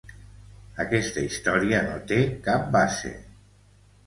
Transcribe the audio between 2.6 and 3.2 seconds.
base.